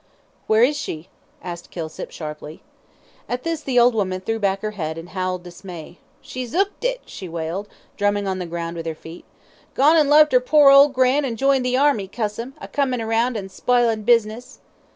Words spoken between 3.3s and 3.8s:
this the